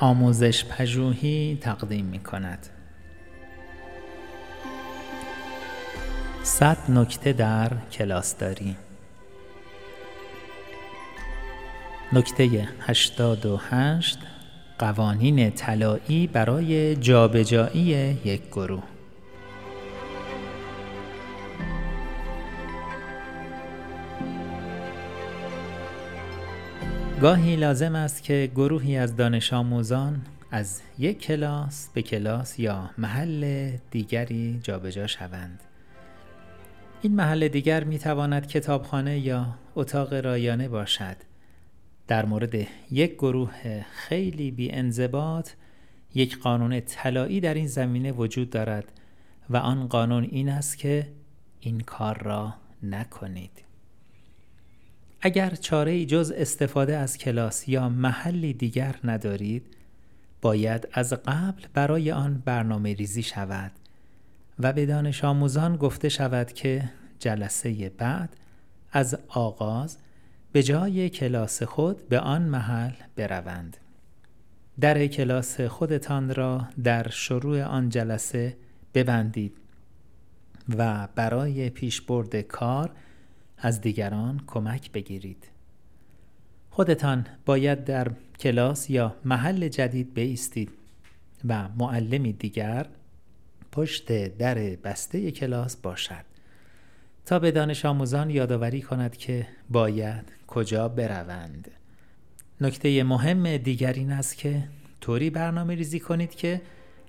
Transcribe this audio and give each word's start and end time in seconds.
آموزش 0.00 0.64
پژوهی 0.64 1.58
تقدیم 1.60 2.04
می 2.04 2.18
کند. 2.18 2.66
صد 6.42 6.78
نکته 6.88 7.32
در 7.32 7.70
کلاسداری 7.92 8.76
نکته 12.12 12.68
88 12.80 14.18
قوانین 14.78 15.50
طلایی 15.50 16.26
برای 16.26 16.96
جابجایی 16.96 18.18
یک 18.24 18.42
گروه 18.52 18.93
گاهی 27.20 27.56
لازم 27.56 27.94
است 27.94 28.22
که 28.22 28.50
گروهی 28.54 28.96
از 28.96 29.16
دانش 29.16 29.52
آموزان 29.52 30.22
از 30.50 30.82
یک 30.98 31.20
کلاس 31.20 31.88
به 31.94 32.02
کلاس 32.02 32.58
یا 32.58 32.90
محل 32.98 33.70
دیگری 33.90 34.60
جابجا 34.62 35.06
شوند. 35.06 35.60
این 37.02 37.14
محل 37.14 37.48
دیگر 37.48 37.84
می 37.84 37.98
تواند 37.98 38.46
کتابخانه 38.46 39.18
یا 39.18 39.46
اتاق 39.74 40.14
رایانه 40.14 40.68
باشد. 40.68 41.16
در 42.06 42.26
مورد 42.26 42.54
یک 42.90 43.14
گروه 43.14 43.82
خیلی 43.92 44.50
بی 44.50 44.70
انضباط 44.72 45.50
یک 46.14 46.38
قانون 46.38 46.80
طلایی 46.80 47.40
در 47.40 47.54
این 47.54 47.66
زمینه 47.66 48.12
وجود 48.12 48.50
دارد 48.50 48.92
و 49.50 49.56
آن 49.56 49.88
قانون 49.88 50.24
این 50.24 50.48
است 50.48 50.78
که 50.78 51.06
این 51.60 51.80
کار 51.80 52.22
را 52.22 52.54
نکنید. 52.82 53.64
اگر 55.26 55.50
چاره 55.50 56.04
جز 56.04 56.32
استفاده 56.36 56.96
از 56.96 57.18
کلاس 57.18 57.68
یا 57.68 57.88
محلی 57.88 58.52
دیگر 58.52 58.94
ندارید 59.04 59.66
باید 60.42 60.88
از 60.92 61.12
قبل 61.12 61.62
برای 61.74 62.12
آن 62.12 62.42
برنامه 62.44 62.94
ریزی 62.94 63.22
شود 63.22 63.72
و 64.58 64.72
به 64.72 64.86
دانش 64.86 65.24
آموزان 65.24 65.76
گفته 65.76 66.08
شود 66.08 66.52
که 66.52 66.90
جلسه 67.18 67.92
بعد 67.98 68.36
از 68.92 69.18
آغاز 69.28 69.98
به 70.52 70.62
جای 70.62 71.10
کلاس 71.10 71.62
خود 71.62 72.08
به 72.08 72.20
آن 72.20 72.42
محل 72.42 72.92
بروند. 73.16 73.76
در 74.80 75.06
کلاس 75.06 75.60
خودتان 75.60 76.34
را 76.34 76.68
در 76.84 77.08
شروع 77.08 77.62
آن 77.62 77.88
جلسه 77.88 78.56
ببندید 78.94 79.56
و 80.78 81.08
برای 81.14 81.70
پیشبرد 81.70 82.40
کار 82.40 82.90
از 83.64 83.80
دیگران 83.80 84.40
کمک 84.46 84.92
بگیرید. 84.92 85.48
خودتان 86.70 87.26
باید 87.46 87.84
در 87.84 88.10
کلاس 88.40 88.90
یا 88.90 89.16
محل 89.24 89.68
جدید 89.68 90.14
بایستید 90.14 90.70
و 91.48 91.68
معلمی 91.68 92.32
دیگر 92.32 92.86
پشت 93.72 94.36
در 94.36 94.54
بسته 94.54 95.30
کلاس 95.30 95.76
باشد 95.76 96.24
تا 97.26 97.38
به 97.38 97.50
دانش 97.50 97.84
آموزان 97.84 98.30
یادآوری 98.30 98.82
کند 98.82 99.16
که 99.16 99.46
باید 99.70 100.32
کجا 100.46 100.88
بروند. 100.88 101.70
نکته 102.60 103.04
مهم 103.04 103.56
دیگر 103.56 103.92
این 103.92 104.12
است 104.12 104.36
که 104.36 104.68
طوری 105.00 105.30
برنامه 105.30 105.74
ریزی 105.74 106.00
کنید 106.00 106.34
که 106.34 106.62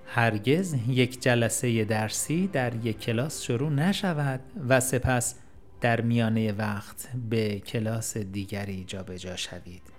هرگز 0.05 0.75
یک 0.87 1.21
جلسه 1.21 1.85
درسی 1.85 2.47
در 2.47 2.85
یک 2.85 2.99
کلاس 2.99 3.41
شروع 3.41 3.69
نشود 3.69 4.39
و 4.69 4.79
سپس 4.79 5.35
در 5.81 6.01
میانه 6.01 6.51
وقت 6.51 7.07
به 7.29 7.59
کلاس 7.59 8.17
دیگری 8.17 8.83
جابجا 8.83 9.35
شوید. 9.35 9.94